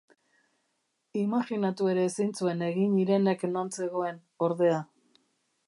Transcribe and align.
Imajinatu 1.23 1.89
ere 1.91 2.05
ezin 2.11 2.33
zuen 2.41 2.63
egin 2.69 2.97
Irenek 3.03 3.47
non 3.53 3.73
zegoen, 3.77 4.21
ordea. 4.49 4.81